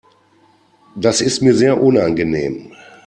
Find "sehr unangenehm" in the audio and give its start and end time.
1.53-2.71